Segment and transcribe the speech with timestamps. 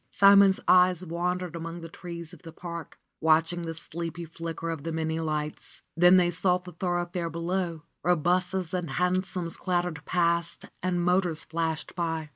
[0.09, 4.91] Simon's eyes wandered among the trees of the park, watching the sleepy flicker of the
[4.91, 5.83] many lights.
[5.95, 11.93] Then they sought the thoroughfare below, where busses and hansoms clattered past and motors flashed
[11.93, 12.29] by.